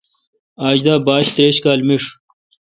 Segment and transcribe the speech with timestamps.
[0.67, 2.03] آج دا باش تریش کال میݭ